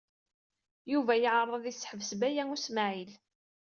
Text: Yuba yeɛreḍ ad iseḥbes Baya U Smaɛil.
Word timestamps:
Yuba 0.91 1.13
yeɛreḍ 1.17 1.53
ad 1.55 1.65
iseḥbes 1.71 2.11
Baya 2.19 2.43
U 2.53 2.57
Smaɛil. 2.65 3.11